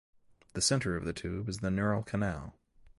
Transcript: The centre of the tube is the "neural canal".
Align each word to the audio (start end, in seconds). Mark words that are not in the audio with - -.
The 0.53 0.63
centre 0.63 0.95
of 0.97 1.05
the 1.05 1.13
tube 1.13 1.47
is 1.47 1.59
the 1.59 1.69
"neural 1.69 2.01
canal". 2.01 2.55